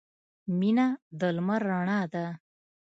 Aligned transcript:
•مینه 0.59 0.87
د 1.19 1.21
لمر 1.35 1.61
رڼا 1.69 2.01
ده. 2.13 2.25